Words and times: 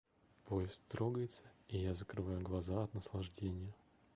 Поезд 0.45 0.81
трогается, 0.87 1.43
и 1.67 1.77
я 1.77 1.93
закрываю 1.93 2.41
глаза 2.41 2.85
от 2.85 2.93
наслаждения. 2.95 3.75